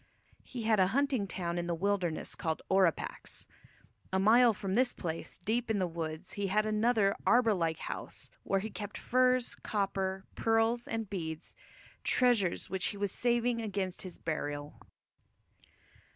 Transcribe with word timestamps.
He 0.41 0.63
had 0.63 0.79
a 0.79 0.87
hunting 0.97 1.27
town 1.27 1.59
in 1.59 1.67
the 1.67 1.75
wilderness 1.75 2.33
called 2.33 2.63
Orapax. 2.71 3.45
A 4.11 4.17
mile 4.17 4.51
from 4.51 4.73
this 4.73 4.93
place, 4.93 5.37
deep 5.37 5.69
in 5.69 5.77
the 5.77 5.85
woods, 5.85 6.31
he 6.33 6.47
had 6.47 6.65
another 6.65 7.15
arbour 7.23 7.53
like 7.53 7.77
house, 7.77 8.31
where 8.41 8.61
he 8.61 8.71
kept 8.71 8.97
furs, 8.97 9.53
copper, 9.53 10.25
pearls, 10.33 10.87
and 10.87 11.07
beads, 11.07 11.55
treasures 12.03 12.67
which 12.67 12.85
he 12.87 12.97
was 12.97 13.11
saving 13.11 13.61
against 13.61 14.01
his 14.01 14.17
burial. 14.17 14.79